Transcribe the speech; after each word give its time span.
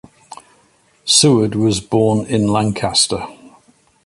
Seward 1.05 1.53
was 1.53 1.79
born 1.79 2.25
in 2.25 2.47
Lancaster. 2.47 3.27